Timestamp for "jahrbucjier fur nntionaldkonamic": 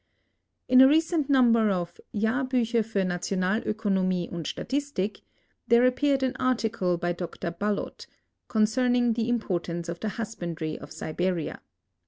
2.15-4.31